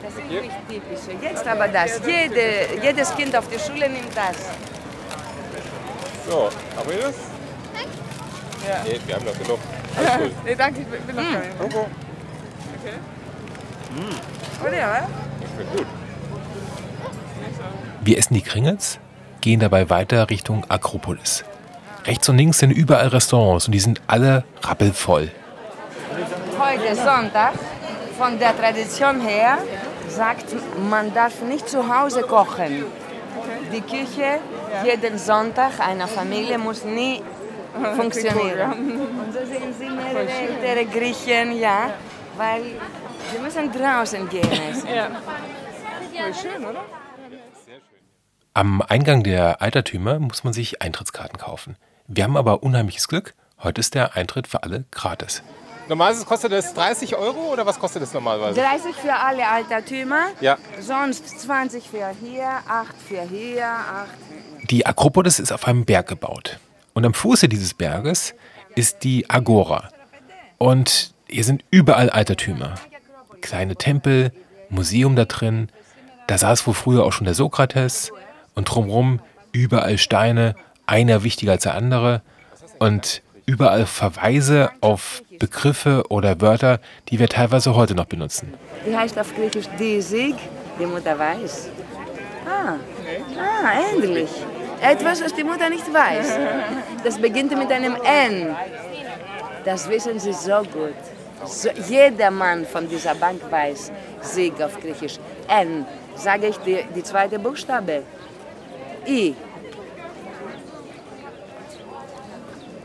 Das 0.02 0.14
ist 0.14 0.30
nicht 0.30 0.70
typisch. 0.70 1.22
Jetzt 1.22 1.48
aber 1.48 1.68
das. 1.68 2.00
Jede, 2.06 2.82
jedes 2.82 3.16
Kind 3.16 3.36
auf 3.36 3.48
der 3.50 3.60
Schule 3.60 3.89
nimmt 3.89 4.16
das. 4.16 4.36
So, 6.28 6.50
haben 6.75 6.89
wir 6.89 6.98
das? 7.00 7.16
Ja. 8.68 8.84
Nee, 8.84 9.00
wir 9.06 9.16
haben 9.16 9.25
noch 9.25 9.38
genug. 9.38 9.60
Alles 9.98 10.18
gut. 10.18 10.32
Nee, 10.46 10.56
danke, 10.56 10.82
ich 10.82 11.08
will 11.08 11.16
noch. 11.16 11.60
Coco, 11.60 11.88
Okay. 12.80 12.94
Oder, 14.68 14.78
ja? 14.78 15.08
schmeckt 15.56 15.78
gut. 15.78 15.88
Wir 18.06 18.20
essen 18.20 18.36
die 18.36 18.44
Kringels, 18.44 19.00
gehen 19.42 19.60
dabei 19.60 19.90
weiter 19.90 20.30
Richtung 20.30 20.64
Akropolis. 20.70 21.44
Rechts 22.06 22.30
und 22.30 22.38
links 22.38 22.60
sind 22.60 22.70
überall 22.70 23.08
Restaurants 23.08 23.66
und 23.66 23.72
die 23.72 23.80
sind 23.80 24.00
alle 24.06 24.44
rappelvoll. 24.62 25.32
Heute 26.60 26.96
Sonntag. 26.96 27.54
Von 28.16 28.38
der 28.38 28.56
Tradition 28.56 29.22
her 29.22 29.58
sagt, 30.08 30.46
man 30.88 31.16
darf 31.16 31.42
nicht 31.42 31.68
zu 31.68 31.80
Hause 31.80 32.22
kochen. 32.22 32.86
Die 33.74 33.82
Küche 33.82 34.40
jeden 34.84 35.18
Sonntag 35.18 35.80
einer 35.80 36.08
Familie 36.08 36.60
muss 36.60 36.86
nie 36.86 37.24
funktionieren. 37.96 38.72
Und 38.72 39.34
so 39.34 39.40
sehen 39.40 39.74
Sie 39.80 39.90
mehrere 39.90 40.30
ältere 40.30 40.86
Griechen, 40.86 41.58
ja, 41.60 41.90
weil 42.38 42.62
sie 43.32 43.40
müssen 43.40 43.72
draußen 43.72 44.30
gehen 44.30 44.52
essen. 44.70 44.90
Ja. 44.96 45.08
Voll 46.14 46.34
schön, 46.36 46.64
oder? 46.64 46.84
Am 48.58 48.82
Eingang 48.82 49.22
der 49.24 49.62
Altertümer 49.62 50.18
muss 50.18 50.46
man 50.46 50.54
sich 50.54 50.82
Eintrittskarten 50.82 51.38
kaufen. 51.38 51.76
Wir 52.08 52.24
haben 52.24 52.38
aber 52.38 52.64
unheimliches 52.64 53.10
Glück. 53.10 53.34
Heute 53.62 53.82
ist 53.82 53.96
der 53.96 54.16
Eintritt 54.16 54.48
für 54.48 54.64
alle 54.64 54.86
gratis. 54.92 55.44
Normalerweise 55.90 56.24
kostet 56.26 56.54
das 56.54 56.74
30 56.74 57.18
Euro 57.18 57.52
oder 57.52 57.66
was 57.66 57.78
kostet 57.80 58.02
das 58.02 58.14
normalerweise? 58.14 58.58
30 58.62 58.96
für 58.96 59.14
alle 59.14 59.46
Altertümer, 59.46 60.28
Ja. 60.40 60.58
sonst 60.80 61.38
20 61.42 61.90
für 61.90 62.08
hier, 62.22 62.48
8 62.66 62.96
für 63.06 63.24
hier, 63.24 63.66
8 63.68 64.08
Die 64.72 64.86
Akropolis 64.86 65.40
ist 65.40 65.52
auf 65.52 65.68
einem 65.68 65.84
Berg 65.84 66.08
gebaut. 66.08 66.58
Und 66.94 67.06
am 67.06 67.14
Fuße 67.14 67.50
dieses 67.50 67.74
Berges 67.74 68.36
ist 68.74 69.04
die 69.04 69.30
Agora. 69.30 69.90
Und 70.58 71.12
hier 71.28 71.44
sind 71.44 71.62
überall 71.72 72.10
Altertümer. 72.10 72.76
Kleine 73.42 73.76
Tempel, 73.76 74.32
Museum 74.70 75.18
da 75.18 75.26
drin. 75.26 75.68
Da 76.28 76.38
saß 76.38 76.66
wohl 76.66 76.74
früher 76.74 77.04
auch 77.04 77.12
schon 77.12 77.26
der 77.26 77.34
Sokrates. 77.36 78.14
Und 78.56 78.66
drumherum 78.66 79.20
überall 79.52 79.98
Steine, 79.98 80.56
einer 80.86 81.24
wichtiger 81.24 81.54
als 81.54 81.64
der 81.64 81.76
andere. 81.76 82.22
Und 82.80 83.22
überall 83.46 83.86
Verweise 83.86 84.72
auf 84.82 85.22
Begriffe 85.40 86.04
oder 86.10 86.42
Wörter, 86.42 86.80
die 87.10 87.20
wir 87.20 87.30
teilweise 87.30 87.76
heute 87.76 87.96
noch 87.96 88.06
benutzen. 88.06 88.54
Wie 88.86 88.96
heißt 88.96 89.18
auf 89.20 89.36
Griechisch 89.36 89.68
die 89.80 90.02
Sieg? 90.02 90.36
Die 90.80 90.86
Mutter 90.86 91.18
weiß. 91.18 91.70
Ah, 92.48 92.76
ah 93.40 93.94
endlich. 93.94 94.30
Etwas, 94.82 95.24
was 95.24 95.34
die 95.34 95.44
Mutter 95.44 95.70
nicht 95.70 95.92
weiß. 95.92 96.38
Das 97.04 97.18
beginnt 97.18 97.58
mit 97.58 97.72
einem 97.72 97.96
N. 98.04 98.56
Das 99.64 99.90
wissen 99.90 100.20
Sie 100.20 100.34
so 100.34 100.58
gut. 100.58 100.94
So, 101.46 101.70
jeder 101.88 102.32
Mann 102.32 102.66
von 102.66 102.88
dieser 102.88 103.16
Bank 103.16 103.42
weiß 103.50 103.92
Sieg 104.22 104.62
auf 104.62 104.80
Griechisch. 104.80 105.18
N. 105.48 105.86
Sage 106.16 106.48
ich 106.48 106.58
die, 106.58 106.84
die 106.96 107.04
zweite 107.04 107.40
Buchstabe. 107.40 108.04
I. 109.08 109.36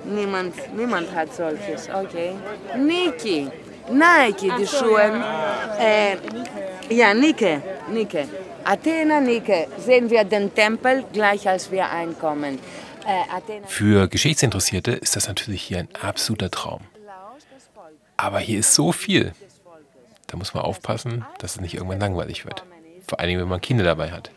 Niemand, 0.05 0.55
niemand 0.77 1.12
hat 1.15 1.35
solches. 1.35 1.89
Okay. 1.89 2.33
Niki. 2.77 3.49
Nike, 3.91 4.53
die 4.59 4.67
Schuhe. 4.67 5.23
Äh, 5.79 6.17
ja, 6.89 7.15
Nike. 7.15 7.61
Nike. 7.89 8.27
Athena, 8.65 9.21
Nike. 9.21 9.67
Sehen 9.79 10.11
wir 10.11 10.25
den 10.25 10.55
Tempel 10.55 11.05
gleich 11.12 11.49
als 11.49 11.71
wir 11.71 11.89
einkommen. 11.91 12.59
Äh, 13.07 13.35
Athena. 13.35 13.67
Für 13.67 14.09
Geschichtsinteressierte 14.09 14.93
ist 14.93 15.17
das 15.17 15.29
natürlich 15.29 15.62
hier 15.62 15.79
ein 15.79 15.89
absoluter 16.00 16.50
Traum. 16.50 16.83
Aber 18.17 18.39
hier 18.39 18.61
ist 18.61 18.75
so 18.75 18.93
viel. 18.93 19.33
Da 20.27 20.37
muss 20.37 20.55
man 20.55 20.62
aufpassen, 20.62 21.25
dass 21.39 21.53
es 21.53 21.61
nicht 21.61 21.75
irgendwann 21.75 22.00
langweilig 22.00 22.45
wird. 22.45 22.65
Vor 23.09 23.19
allem, 23.19 23.41
wenn 23.41 23.49
man 23.49 23.61
Kinder 23.61 23.83
dabei 23.83 24.11
hat. 24.11 24.31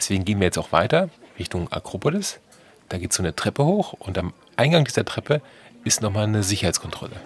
Deswegen 0.00 0.24
gehen 0.24 0.40
wir 0.40 0.46
jetzt 0.46 0.56
auch 0.56 0.72
weiter 0.72 1.10
Richtung 1.38 1.70
Akropolis. 1.70 2.40
Da 2.88 2.96
geht 2.96 3.12
so 3.12 3.22
eine 3.22 3.36
Treppe 3.36 3.66
hoch 3.66 3.92
und 3.92 4.16
am 4.16 4.32
Eingang 4.56 4.86
dieser 4.86 5.04
Treppe 5.04 5.42
ist 5.84 6.00
nochmal 6.00 6.24
eine 6.24 6.42
Sicherheitskontrolle. 6.42 7.16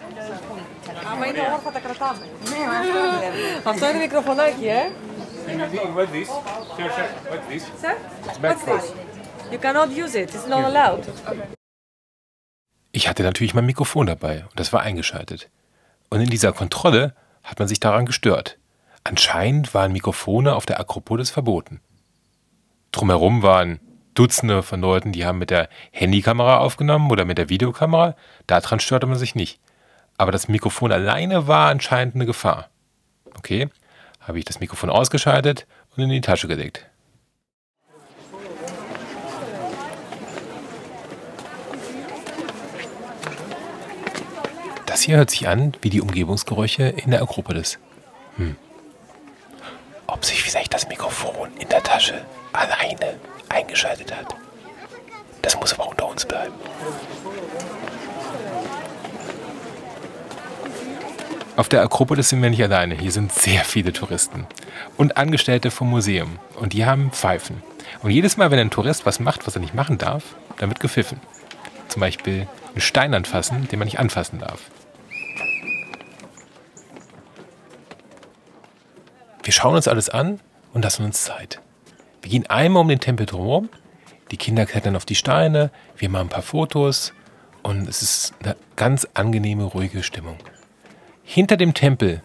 Ich 12.91 13.09
hatte 13.09 13.23
natürlich 13.23 13.55
mein 13.55 13.67
Mikrofon 13.67 14.07
dabei 14.07 14.45
und 14.51 14.59
das 14.59 14.73
war 14.73 14.81
eingeschaltet. 14.81 15.49
Und 16.11 16.21
in 16.21 16.29
dieser 16.29 16.53
Kontrolle 16.53 17.15
hat 17.45 17.61
man 17.61 17.69
sich 17.69 17.79
daran 17.79 18.05
gestört. 18.05 18.59
Anscheinend 19.05 19.75
waren 19.75 19.93
Mikrofone 19.93 20.57
auf 20.57 20.67
der 20.67 20.81
Akropolis 20.81 21.31
verboten. 21.31 21.81
Drumherum 22.95 23.43
waren 23.43 23.81
Dutzende 24.15 24.63
von 24.63 24.81
Leuten, 24.81 25.11
die 25.11 25.27
haben 25.27 25.39
mit 25.39 25.51
der 25.51 25.69
Handykamera 25.91 26.59
aufgenommen 26.59 27.11
oder 27.11 27.25
mit 27.25 27.39
der 27.39 27.49
Videokamera. 27.49 28.15
Daran 28.47 28.79
störte 28.79 29.09
man 29.09 29.19
sich 29.19 29.35
nicht. 29.35 29.59
Aber 30.17 30.31
das 30.31 30.47
Mikrofon 30.47 30.93
alleine 30.93 31.49
war 31.49 31.71
anscheinend 31.71 32.15
eine 32.15 32.25
Gefahr. 32.25 32.69
Okay, 33.37 33.69
habe 34.21 34.39
ich 34.39 34.45
das 34.45 34.61
Mikrofon 34.61 34.91
ausgeschaltet 34.91 35.67
und 35.97 36.05
in 36.05 36.09
die 36.11 36.21
Tasche 36.21 36.47
gelegt. 36.47 36.89
Das 44.87 45.03
hier 45.03 45.17
hört 45.17 45.31
sich 45.31 45.49
an 45.49 45.73
wie 45.83 45.91
die 45.91 46.01
Umgebungsgeräusche 46.01 46.85
in 46.85 47.11
der 47.11 47.23
Akropolis. 47.23 47.81
Hm. 48.37 48.55
Ob 50.07 50.25
sich 50.25 50.43
vielleicht 50.43 50.75
das 50.75 50.89
Mikrofon 50.89 51.51
in 51.59 51.69
der 51.69 51.83
Tasche 51.83 52.25
alleine 52.53 53.19
eingeschaltet 53.49 54.15
hat. 54.15 54.35
Das 55.43 55.59
muss 55.59 55.73
aber 55.75 55.89
unter 55.89 56.09
uns 56.09 56.25
bleiben. 56.25 56.55
Auf 61.57 61.69
der 61.69 61.83
Akropolis 61.83 62.31
sind 62.31 62.43
wir 62.43 62.51
nicht 62.51 62.63
alleine. 62.63 62.97
Hier 62.97 63.13
sind 63.13 63.33
sehr 63.33 63.65
viele 63.65 63.93
Touristen 63.93 64.47
und 64.97 65.17
Angestellte 65.17 65.71
vom 65.71 65.89
Museum. 65.89 66.39
Und 66.57 66.73
die 66.73 66.85
haben 66.85 67.13
Pfeifen. 67.13 67.63
Und 68.03 68.11
jedes 68.11 68.37
Mal, 68.37 68.51
wenn 68.51 68.59
ein 68.59 68.71
Tourist 68.71 69.07
was 69.07 69.21
macht, 69.21 69.47
was 69.47 69.55
er 69.55 69.61
nicht 69.61 69.75
machen 69.75 69.99
darf, 69.99 70.25
dann 70.59 70.69
wird 70.69 70.81
gepfiffen. 70.81 71.21
Zum 71.89 72.01
Beispiel 72.01 72.49
einen 72.73 72.81
Stein 72.81 73.15
anfassen, 73.15 73.69
den 73.69 73.79
man 73.79 73.87
nicht 73.87 74.01
anfassen 74.01 74.41
darf. 74.41 74.63
Wir 79.45 79.53
schauen 79.53 79.75
uns 79.77 79.89
alles 79.89 80.09
an 80.09 80.41
und 80.73 80.83
lassen 80.83 81.05
uns 81.05 81.23
Zeit. 81.23 81.61
Wir 82.23 82.31
gehen 82.31 82.47
einmal 82.49 82.81
um 82.81 82.89
den 82.89 82.99
Tempel 82.99 83.27
drumherum. 83.27 83.69
Die 84.31 84.39
Kinder 84.39 84.65
klettern 84.65 84.97
auf 84.97 85.05
die 85.05 85.15
Steine, 85.15 85.71
wir 85.99 86.09
machen 86.09 86.29
ein 86.29 86.31
paar 86.31 86.43
Fotos 86.43 87.13
und 87.63 87.87
es 87.87 88.01
ist 88.01 88.33
eine 88.43 88.57
ganz 88.75 89.07
angenehme, 89.13 89.65
ruhige 89.65 90.03
Stimmung. 90.03 90.39
Hinter 91.23 91.59
dem 91.59 91.75
Tempel 91.75 92.23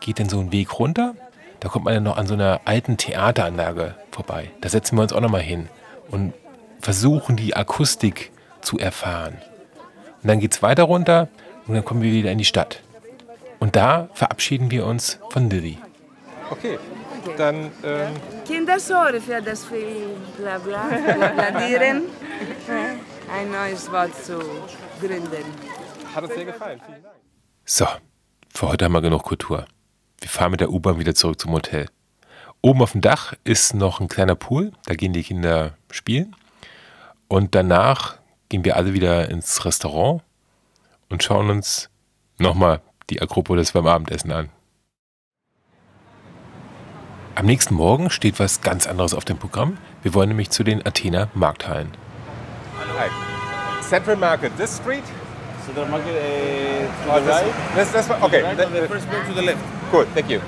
geht 0.00 0.18
dann 0.18 0.28
so 0.28 0.40
ein 0.40 0.50
Weg 0.50 0.80
runter. 0.80 1.14
Da 1.60 1.68
kommt 1.68 1.84
man 1.84 1.94
dann 1.94 2.02
noch 2.02 2.16
an 2.16 2.26
so 2.26 2.34
einer 2.34 2.60
alten 2.64 2.96
Theateranlage 2.96 3.94
vorbei. 4.10 4.50
Da 4.60 4.68
setzen 4.68 4.96
wir 4.96 5.02
uns 5.02 5.12
auch 5.12 5.20
nochmal 5.20 5.42
hin 5.42 5.68
und 6.10 6.34
versuchen 6.80 7.36
die 7.36 7.54
Akustik 7.54 8.32
zu 8.62 8.78
erfahren. 8.78 9.38
Und 10.22 10.28
dann 10.28 10.40
geht 10.40 10.54
es 10.54 10.62
weiter 10.62 10.82
runter 10.82 11.28
und 11.68 11.74
dann 11.74 11.84
kommen 11.84 12.02
wir 12.02 12.12
wieder 12.12 12.32
in 12.32 12.38
die 12.38 12.44
Stadt. 12.44 12.82
Und 13.60 13.76
da 13.76 14.08
verabschieden 14.12 14.72
wir 14.72 14.86
uns 14.86 15.20
von 15.30 15.48
Lilly. 15.48 15.78
Okay, 16.50 16.78
dann 17.36 17.70
ähm, 17.82 18.14
Kinder, 18.46 18.78
sorry 18.80 19.20
für 19.20 19.42
das 19.42 19.64
viel 19.64 20.16
Blabla, 20.36 20.88
Bladieren. 21.34 22.04
Ein 23.30 23.50
neues 23.50 23.90
Wort 23.92 24.14
zu 24.24 24.38
gründen. 25.00 25.44
hat 26.14 26.24
uns 26.24 26.34
sehr 26.34 26.44
gefallen. 26.46 26.80
Vielen 26.84 27.02
Dank. 27.02 27.14
So, 27.64 27.86
für 28.54 28.68
heute 28.68 28.86
haben 28.86 28.92
wir 28.92 29.02
genug 29.02 29.24
Kultur. 29.24 29.66
Wir 30.20 30.28
fahren 30.28 30.50
mit 30.52 30.60
der 30.60 30.70
U-Bahn 30.70 30.98
wieder 30.98 31.14
zurück 31.14 31.38
zum 31.38 31.52
Hotel. 31.52 31.86
Oben 32.62 32.82
auf 32.82 32.92
dem 32.92 33.02
Dach 33.02 33.34
ist 33.44 33.74
noch 33.74 34.00
ein 34.00 34.08
kleiner 34.08 34.34
Pool, 34.34 34.72
da 34.86 34.94
gehen 34.94 35.12
die 35.12 35.22
Kinder 35.22 35.74
spielen. 35.90 36.34
Und 37.28 37.54
danach 37.54 38.18
gehen 38.48 38.64
wir 38.64 38.76
alle 38.76 38.94
wieder 38.94 39.28
ins 39.28 39.64
Restaurant 39.64 40.22
und 41.10 41.22
schauen 41.22 41.50
uns 41.50 41.90
nochmal 42.38 42.80
die 43.10 43.20
Akropolis 43.20 43.72
beim 43.72 43.86
Abendessen 43.86 44.32
an. 44.32 44.48
Am 47.38 47.46
nächsten 47.46 47.76
Morgen 47.76 48.10
steht 48.10 48.40
was 48.40 48.62
ganz 48.62 48.88
anderes 48.88 49.14
auf 49.14 49.24
dem 49.24 49.38
Programm. 49.38 49.78
Wir 50.02 50.12
wollen 50.12 50.30
nämlich 50.30 50.50
zu 50.50 50.64
den 50.64 50.84
Athener 50.84 51.28
Markthallen. 51.34 51.92
Hi. 52.98 53.08
Central 53.80 54.16
Market, 54.16 54.50
this 54.56 54.76
street? 54.78 55.04
Supermarket 55.64 56.08
uh, 56.08 57.08
Oh, 57.08 57.14
to 57.14 57.20
the 57.20 57.26
this, 57.26 57.30
right. 57.30 57.44
this, 57.76 57.92
this? 57.92 58.10
Okay, 58.10 58.42
Right 58.42 58.56
that- 58.58 58.66
on 58.66 58.72
the 58.72 58.88
first 58.88 59.06
to 59.08 59.34
the 59.36 59.40
left. 59.46 59.58
cool, 59.92 60.04
thank 60.16 60.28
you. 60.28 60.40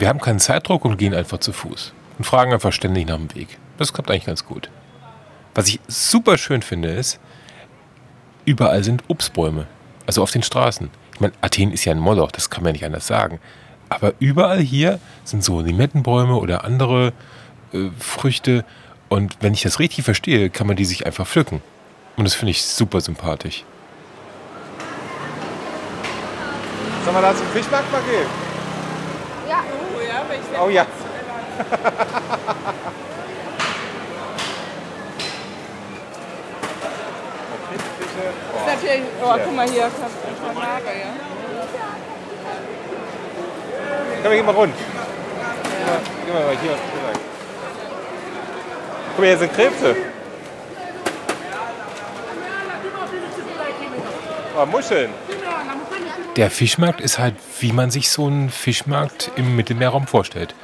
Wir 0.00 0.08
haben 0.08 0.20
keinen 0.20 0.40
Zeitdruck 0.40 0.84
und 0.84 0.96
gehen 0.96 1.14
einfach 1.14 1.38
zu 1.38 1.52
Fuß 1.52 1.92
und 2.18 2.24
fragen 2.24 2.52
einfach 2.52 2.72
ständig 2.72 3.06
nach 3.06 3.14
dem 3.16 3.32
Weg. 3.36 3.56
Das 3.76 3.92
klappt 3.92 4.10
eigentlich 4.10 4.26
ganz 4.26 4.44
gut. 4.44 4.70
Was 5.54 5.68
ich 5.68 5.78
super 5.86 6.38
schön 6.38 6.62
finde, 6.62 6.88
ist, 6.88 7.20
überall 8.44 8.82
sind 8.82 9.04
Obstbäume. 9.06 9.68
Also 10.08 10.24
auf 10.24 10.32
den 10.32 10.42
Straßen. 10.42 10.90
Ich 11.14 11.20
meine, 11.20 11.34
Athen 11.40 11.70
ist 11.70 11.84
ja 11.84 11.92
ein 11.92 12.00
Moloch, 12.00 12.32
das 12.32 12.50
kann 12.50 12.64
man 12.64 12.70
ja 12.70 12.72
nicht 12.72 12.84
anders 12.84 13.06
sagen. 13.06 13.38
Aber 13.88 14.12
überall 14.18 14.60
hier 14.60 14.98
sind 15.24 15.42
so 15.42 15.60
Limettenbäume 15.60 16.36
oder 16.36 16.64
andere 16.64 17.12
äh, 17.72 17.88
Früchte. 17.98 18.64
Und 19.08 19.38
wenn 19.40 19.54
ich 19.54 19.62
das 19.62 19.78
richtig 19.78 20.04
verstehe, 20.04 20.50
kann 20.50 20.66
man 20.66 20.76
die 20.76 20.84
sich 20.84 21.06
einfach 21.06 21.26
pflücken. 21.26 21.62
Und 22.16 22.24
das 22.24 22.34
finde 22.34 22.50
ich 22.50 22.64
super 22.64 23.00
sympathisch. 23.00 23.64
Sollen 27.04 27.16
wir 27.16 27.22
da 27.22 27.34
zum 27.34 27.46
Fischmarkt 27.48 27.90
mal 27.90 28.02
gehen? 28.02 28.26
Ja. 29.48 29.64
Oh 29.96 30.00
ja, 30.00 30.24
ich 30.34 30.60
Oh 30.60 30.68
ja. 30.68 30.84
Fische. 37.98 38.08
Das 38.52 38.74
ist 38.76 38.84
natürlich, 38.84 39.06
oh, 39.22 39.34
guck 39.44 39.56
mal 39.56 39.68
hier, 39.68 39.90
Tornado, 40.42 40.86
ja. 40.86 41.37
Komm, 44.22 44.32
gehen 44.32 44.46
mal 44.46 44.54
rund. 44.54 44.74
Geh 46.26 46.32
mal, 46.32 46.40
geh 46.40 46.46
mal 46.46 46.58
hier. 46.62 46.72
Geh. 46.72 47.18
Guck 49.10 49.18
mal, 49.18 49.26
hier 49.26 49.38
sind 49.38 49.52
Krebse. 49.52 49.96
Oh, 54.60 54.66
Muscheln. 54.66 55.10
Der 56.36 56.50
Fischmarkt 56.50 57.00
ist 57.00 57.18
halt, 57.18 57.34
wie 57.60 57.72
man 57.72 57.90
sich 57.90 58.10
so 58.10 58.26
einen 58.26 58.50
Fischmarkt 58.50 59.30
im 59.36 59.56
Mittelmeerraum 59.56 60.06
vorstellt. 60.06 60.54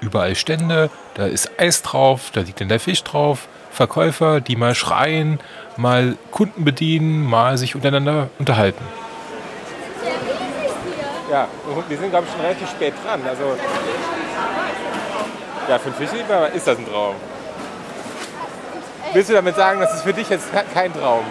Überall 0.00 0.34
Stände, 0.34 0.90
da 1.14 1.26
ist 1.26 1.50
Eis 1.58 1.82
drauf, 1.82 2.30
da 2.32 2.40
liegt 2.40 2.60
dann 2.60 2.68
der 2.68 2.80
Fisch 2.80 3.02
drauf, 3.04 3.48
Verkäufer, 3.70 4.40
die 4.40 4.56
mal 4.56 4.74
schreien, 4.74 5.38
mal 5.76 6.16
Kunden 6.30 6.64
bedienen, 6.64 7.24
mal 7.24 7.56
sich 7.56 7.74
untereinander 7.74 8.28
unterhalten. 8.38 8.84
Ja, 11.32 11.48
wir 11.88 11.96
sind, 11.96 12.10
glaube 12.10 12.26
ich, 12.26 12.32
schon 12.32 12.42
relativ 12.42 12.68
spät 12.68 12.92
dran. 13.02 13.22
Also, 13.26 13.56
ja, 15.66 15.78
für 15.78 15.86
einen 15.86 15.94
Fischlieber 15.94 16.50
ist 16.50 16.66
das 16.66 16.76
ein 16.76 16.86
Traum. 16.86 17.14
Willst 19.14 19.30
du 19.30 19.34
damit 19.34 19.56
sagen, 19.56 19.80
das 19.80 19.94
ist 19.94 20.02
für 20.02 20.12
dich 20.12 20.28
jetzt 20.28 20.48
kein 20.74 20.92
Traum? 20.92 21.24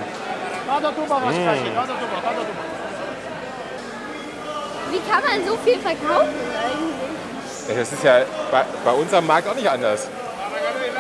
Wie 4.90 5.00
kann 5.08 5.24
man 5.24 5.48
so 5.48 5.56
viel 5.58 5.78
verkaufen 5.78 6.34
eigentlich? 6.64 7.78
Das 7.78 7.94
ist 7.94 8.04
ja 8.04 8.22
bei, 8.50 8.66
bei 8.84 8.92
uns 8.94 9.14
am 9.14 9.28
Markt 9.28 9.48
auch 9.48 9.56
nicht 9.56 9.70
anders. 9.70 10.08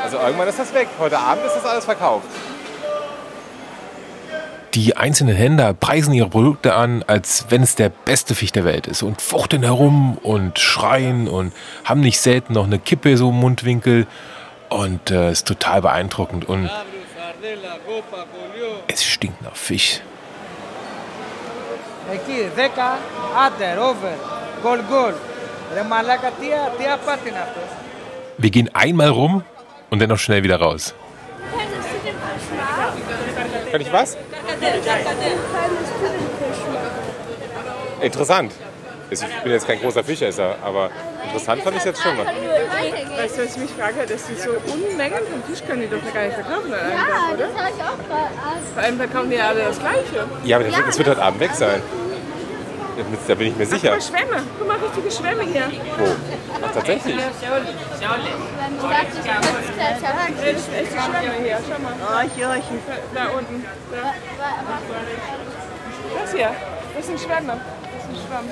Also 0.03 0.19
irgendwann 0.19 0.47
ist 0.47 0.59
das 0.59 0.71
weg. 0.75 0.87
Heute 0.99 1.17
Abend 1.17 1.43
ist 1.43 1.55
das 1.55 1.65
alles 1.65 1.85
verkauft. 1.85 2.27
Die 4.73 4.95
einzelnen 4.95 5.35
Händler 5.35 5.73
preisen 5.73 6.13
ihre 6.13 6.29
Produkte 6.29 6.73
an, 6.75 7.03
als 7.05 7.47
wenn 7.49 7.61
es 7.61 7.75
der 7.75 7.89
beste 7.89 8.35
Fisch 8.35 8.53
der 8.53 8.63
Welt 8.63 8.87
ist 8.87 9.03
und 9.03 9.21
fuchteln 9.21 9.63
herum 9.63 10.17
und 10.17 10.59
schreien 10.59 11.27
und 11.27 11.51
haben 11.83 11.99
nicht 11.99 12.21
selten 12.21 12.53
noch 12.53 12.63
eine 12.63 12.79
Kippe 12.79 13.17
so 13.17 13.31
im 13.31 13.35
Mundwinkel 13.35 14.07
und 14.69 15.11
äh, 15.11 15.31
ist 15.31 15.45
total 15.45 15.81
beeindruckend 15.81 16.47
und 16.47 16.69
es 18.87 19.03
stinkt 19.03 19.41
nach 19.41 19.57
Fisch. 19.57 19.99
Wir 28.37 28.49
gehen 28.49 28.69
einmal 28.73 29.09
rum 29.09 29.43
und 29.89 29.99
dann 29.99 30.09
noch 30.09 30.17
schnell 30.17 30.43
wieder 30.43 30.61
raus. 30.61 30.95
Kann 33.71 33.81
ich 33.81 33.91
was? 33.91 34.17
Interessant. 38.01 38.51
Also 39.09 39.25
Ich 39.25 39.43
bin 39.43 39.51
jetzt 39.51 39.67
kein 39.67 39.79
großer 39.79 40.03
Fischesser, 40.03 40.55
aber 40.63 40.89
interessant 41.25 41.61
fand 41.63 41.77
ich 41.77 41.83
jetzt 41.83 42.01
schon 42.01 42.15
mal. 42.15 42.25
Weißt 42.25 43.37
du, 43.37 43.43
was 43.43 43.51
ich 43.51 43.57
mich 43.57 43.69
frage, 43.71 44.05
dass 44.07 44.25
die 44.27 44.35
so 44.35 44.51
Unmengen 44.71 45.19
von 45.29 45.43
Fisch 45.47 45.63
können 45.67 45.81
die 45.81 45.87
doch 45.87 46.13
gar 46.13 46.23
nicht 46.23 46.33
verkaufen 46.35 46.71
Ja, 46.71 47.33
oder? 47.33 47.47
das 47.47 47.55
habe 47.57 47.69
ich 47.75 47.83
auch. 47.83 48.73
Vor 48.73 48.83
allem 48.83 48.97
verkaufen 48.97 49.29
die 49.29 49.39
alle 49.39 49.63
das 49.65 49.79
Gleiche. 49.79 50.27
Ja, 50.45 50.57
aber 50.57 50.65
das, 50.65 50.77
wird- 50.77 50.87
das 50.87 50.97
wird 50.97 51.09
heute 51.09 51.21
Abend 51.21 51.39
weg 51.41 51.51
sein. 51.53 51.81
Da 53.27 53.35
bin 53.35 53.47
ich 53.47 53.55
mir 53.57 53.65
Guck 53.65 53.73
sicher. 53.79 53.91
mal, 53.91 54.01
Schwämme. 54.01 54.43
Guck 54.57 54.67
mal, 54.67 54.77
richtige 54.77 55.11
Schwämme 55.11 55.43
hier. 55.43 55.69
Wo? 55.97 56.05
Ach, 56.65 56.71
tatsächlich. 56.73 57.15
Echte 57.15 57.31
Schwämme 61.01 61.33
hier, 61.43 61.57
schau 61.67 61.79
mal. 61.81 61.93
Da, 63.13 63.23
unten. 63.37 63.65
Da. 63.91 64.13
Das 66.21 66.33
hier. 66.33 66.49
Das 66.95 67.05
sind 67.07 67.19
Schwämme. 67.19 67.53
Das 67.53 68.03
ist 68.03 68.09
ein 68.09 68.15
Schwamm. 68.27 68.45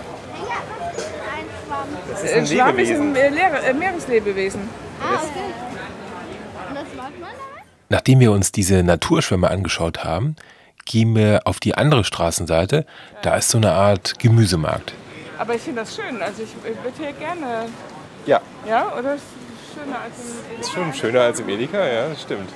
ein 1.36 1.46
Schwamm. 1.66 1.88
Das 2.10 2.24
ist 2.24 2.34
Ein 2.34 2.40
ein 2.40 2.48
Schwamm 2.48 2.80
ist 2.80 2.90
ein 2.92 3.16
äh, 3.16 3.30
Leere- 3.30 3.64
äh, 3.64 3.74
Meereslebewesen. 3.74 4.62
Ah, 5.02 5.16
okay. 5.16 5.30
Und 6.70 6.76
das 6.76 6.84
macht 6.96 7.20
man? 7.20 7.30
Nachdem 7.90 8.20
wir 8.20 8.32
uns 8.32 8.52
diese 8.52 8.84
Naturschwämme 8.84 9.50
angeschaut 9.50 10.04
haben, 10.04 10.36
gehen 10.86 11.16
wir 11.16 11.42
auf 11.46 11.60
die 11.60 11.76
andere 11.76 12.04
Straßenseite. 12.04 12.86
Da 13.22 13.36
ist 13.36 13.50
so 13.50 13.58
eine 13.58 13.72
Art 13.72 14.20
Gemüsemarkt. 14.20 14.94
Aber 15.38 15.56
ich 15.56 15.62
finde 15.62 15.82
das 15.82 15.96
schön. 15.96 16.22
Also 16.22 16.44
ich 16.44 16.50
ich 16.50 16.84
würde 16.84 16.98
hier 16.98 17.14
gerne. 17.14 17.68
Ja, 18.26 18.42
Ja, 18.68 18.94
oder 18.98 19.16
ist 19.16 19.24
es 19.24 19.76
schöner 19.76 20.00
als 20.02 20.14
im 20.54 20.62
ist 20.62 20.72
schon 20.72 20.94
schöner 20.94 21.22
als 21.22 21.40
im 21.40 21.50
Edeka, 21.50 21.86
ja, 21.86 22.10
das 22.10 22.22
stimmt. 22.22 22.50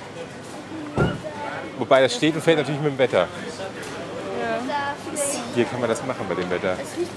Wobei 1.78 2.02
das 2.02 2.14
steht 2.14 2.34
und 2.34 2.42
fällt 2.42 2.58
natürlich 2.58 2.80
mit 2.80 2.92
dem 2.92 2.98
Wetter. 2.98 3.26
Vielleicht. 5.10 5.44
Hier 5.54 5.64
kann 5.64 5.80
man 5.80 5.88
das 5.88 6.04
machen 6.04 6.26
bei 6.28 6.34
dem 6.34 6.50
Wetter. 6.50 6.76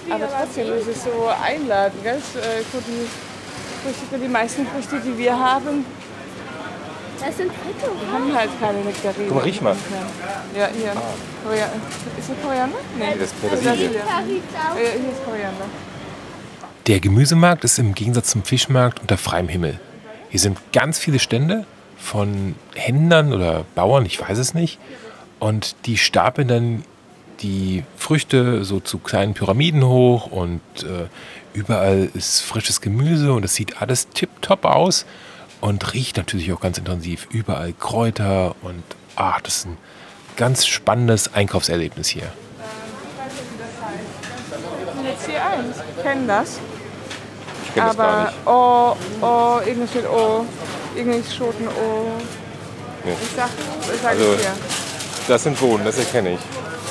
Aber 0.09 0.27
trotzdem 0.29 0.73
ist 0.73 0.87
es 0.87 1.03
so 1.03 1.29
einladend, 1.43 2.03
gell? 2.03 2.15
Äh, 2.15 2.63
die, 2.73 3.07
Früchte, 3.83 4.17
die 4.23 4.27
meisten 4.27 4.67
Früchte, 4.67 4.99
die 4.99 5.17
wir 5.17 5.37
haben, 5.37 5.85
Das 7.19 7.37
sind 7.37 7.51
Fritte. 7.51 7.91
haben 8.11 8.35
halt 8.35 8.49
keine 8.59 8.79
Nektarinen. 8.79 9.27
Guck 9.27 9.37
mal, 9.37 9.43
riech 9.43 9.61
mal. 9.61 9.75
Ja, 10.55 10.69
hier. 10.75 10.93
Korea 11.43 11.65
ist 12.17 12.29
das 12.29 12.41
Koriander? 12.41 12.77
Nee. 12.97 13.05
Das 13.19 13.31
ist 13.31 13.41
Petersilie. 13.41 13.89
hier 13.89 15.11
ist 15.11 15.25
Koriander. 15.25 15.65
Der 16.87 16.99
Gemüsemarkt 16.99 17.63
ist 17.63 17.79
im 17.79 17.95
Gegensatz 17.95 18.29
zum 18.29 18.43
Fischmarkt 18.43 19.01
unter 19.01 19.17
freiem 19.17 19.49
Himmel. 19.49 19.79
Hier 20.29 20.39
sind 20.39 20.57
ganz 20.71 20.99
viele 20.99 21.19
Stände 21.19 21.65
von 21.97 22.55
Händlern 22.75 23.33
oder 23.33 23.65
Bauern, 23.75 24.05
ich 24.05 24.21
weiß 24.21 24.37
es 24.37 24.53
nicht. 24.53 24.79
Und 25.39 25.75
die 25.85 25.97
stapeln 25.97 26.47
dann 26.47 26.83
die 27.41 27.83
Früchte 27.97 28.63
so 28.63 28.79
zu 28.79 28.99
kleinen 28.99 29.33
Pyramiden 29.33 29.85
hoch 29.85 30.27
und 30.27 30.61
äh, 30.83 31.07
überall 31.53 32.09
ist 32.13 32.41
frisches 32.41 32.81
Gemüse 32.81 33.33
und 33.33 33.43
es 33.43 33.55
sieht 33.55 33.81
alles 33.81 34.09
tipptopp 34.09 34.65
aus 34.65 35.05
und 35.61 35.93
riecht 35.93 36.17
natürlich 36.17 36.51
auch 36.53 36.59
ganz 36.59 36.77
intensiv. 36.77 37.27
Überall 37.31 37.73
Kräuter 37.73 38.55
und 38.61 38.83
ach, 39.15 39.41
das 39.41 39.57
ist 39.57 39.65
ein 39.67 39.77
ganz 40.35 40.65
spannendes 40.67 41.33
Einkaufserlebnis 41.33 42.07
hier. 42.07 42.31
Jetzt 45.03 45.25
hier 45.27 45.45
eins. 45.45 45.77
Ich 45.97 46.03
kenne 46.03 46.27
das. 46.27 46.59
Ich 47.67 47.73
kenne 47.73 47.87
das 47.87 47.97
gar 47.97 48.07
Aber 48.07 48.23
nicht. 48.25 48.37
oh, 48.45 48.95
oh, 49.25 49.59
irgendwas 49.65 49.89
steht 49.91 50.05
oh. 50.09 50.45
Irgendwas 50.95 51.35
Schoten 51.35 51.67
oh. 51.67 52.11
Nee. 53.05 53.13
Ich 53.21 53.29
sag, 53.35 53.49
ich 53.93 54.01
sag 54.01 54.11
Also- 54.11 54.33
es 54.33 54.41
dir. 54.41 54.51
Das 55.27 55.43
sind 55.43 55.59
Bohnen, 55.59 55.83
das 55.83 55.97
erkenne 55.97 56.33
ich. 56.33 56.39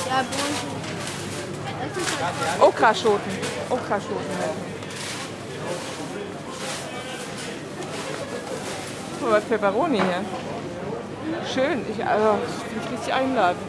Ja, 0.07 0.23
Bohnen. 0.23 0.67
Okraschoten. 2.61 3.31
Okraschoten 3.69 4.25
mal, 9.21 9.41
Peperoni 9.41 9.97
hier. 9.97 10.23
Schön. 11.53 11.85
Ich, 11.91 12.05
also, 12.05 12.37
das 12.43 12.63
finde 12.63 12.85
ich 12.85 12.91
richtig 12.91 13.13
einladend. 13.13 13.61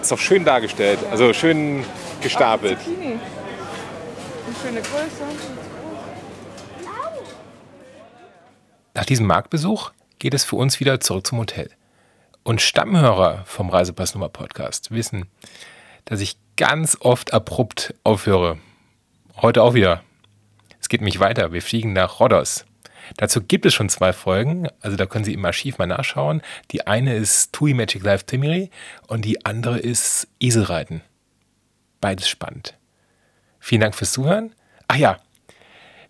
Ist 0.00 0.12
auch 0.12 0.18
schön 0.18 0.44
dargestellt, 0.44 0.98
also 1.10 1.32
schön 1.32 1.84
gestapelt. 2.20 2.78
Zucchini. 2.78 3.18
Eine 4.46 4.56
schöne 4.62 4.80
Größe. 4.80 5.24
Nach 8.94 9.04
diesem 9.04 9.26
Marktbesuch 9.26 9.92
geht 10.18 10.34
es 10.34 10.44
für 10.44 10.56
uns 10.56 10.78
wieder 10.78 11.00
zurück 11.00 11.26
zum 11.26 11.38
Hotel. 11.38 11.70
Und 12.44 12.60
Stammhörer 12.60 13.42
vom 13.46 13.70
Reisepassnummer 13.70 14.28
Podcast 14.28 14.90
wissen, 14.90 15.26
dass 16.04 16.20
ich 16.20 16.36
ganz 16.56 16.96
oft 17.00 17.32
abrupt 17.32 17.94
aufhöre. 18.04 18.58
Heute 19.40 19.62
auch 19.62 19.74
wieder. 19.74 20.02
Es 20.80 20.88
geht 20.88 21.00
mich 21.00 21.18
weiter. 21.18 21.52
Wir 21.52 21.62
fliegen 21.62 21.92
nach 21.92 22.20
Rhodos. 22.20 22.66
Dazu 23.16 23.42
gibt 23.42 23.66
es 23.66 23.74
schon 23.74 23.88
zwei 23.88 24.12
Folgen, 24.12 24.68
also 24.80 24.96
da 24.96 25.06
können 25.06 25.24
Sie 25.24 25.34
im 25.34 25.44
Archiv 25.44 25.78
mal 25.78 25.86
nachschauen. 25.86 26.42
Die 26.70 26.86
eine 26.86 27.14
ist 27.14 27.52
TUI 27.52 27.74
Magic 27.74 28.02
Life 28.02 28.26
Timiri 28.26 28.70
und 29.06 29.24
die 29.24 29.44
andere 29.44 29.78
ist 29.78 30.28
Eselreiten. 30.40 31.02
Beides 32.00 32.28
spannend. 32.28 32.74
Vielen 33.60 33.80
Dank 33.80 33.94
fürs 33.94 34.12
Zuhören. 34.12 34.54
Ach 34.88 34.96
ja, 34.96 35.18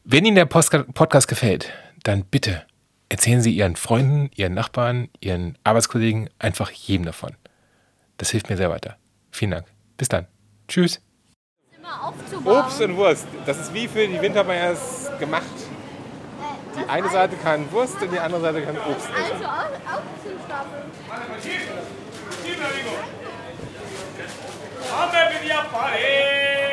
wenn 0.04 0.24
Ihnen 0.24 0.37
der 0.37 0.46
Podcast 0.46 1.28
gefällt, 1.28 1.72
dann 2.02 2.24
bitte 2.24 2.64
erzählen 3.09 3.40
Sie 3.40 3.57
Ihren 3.57 3.76
Freunden, 3.76 4.30
Ihren 4.35 4.54
Nachbarn, 4.54 5.09
Ihren 5.20 5.57
Arbeitskollegen, 5.64 6.28
einfach 6.38 6.70
jedem 6.70 7.07
davon. 7.07 7.37
Das 8.16 8.30
hilft 8.30 8.50
mir 8.50 8.57
sehr 8.57 8.70
weiter. 8.70 8.96
Vielen 9.30 9.52
Dank. 9.52 9.66
Bis 9.96 10.09
dann. 10.09 10.26
Tschüss. 10.68 11.00
Obst 12.44 12.80
und 12.80 12.96
Wurst, 12.96 13.26
das 13.46 13.59
ist 13.59 13.74
wie 13.74 13.88
für 13.88 14.07
die 14.07 14.20
Wintermeiers 14.20 15.11
gemacht. 15.18 15.44
Die 16.76 16.88
eine 16.88 17.08
Seite 17.08 17.37
kann 17.37 17.70
Wurst 17.72 18.00
und 18.02 18.12
die 18.12 18.18
andere 18.18 18.40
Seite 18.40 18.62
kann 18.62 18.76
Obst 18.76 19.08
essen. 19.10 19.44
Also. 19.44 20.02
Guck 24.88 25.72
mal, 25.72 25.92
hier. 25.92 26.63